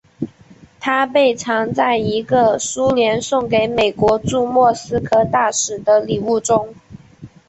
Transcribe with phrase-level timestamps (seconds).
[0.79, 6.73] 它被藏在一个苏联送给美国驻莫斯科大使的礼物中。